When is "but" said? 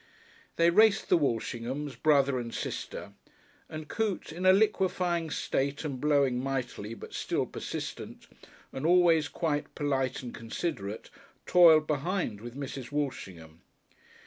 6.95-7.13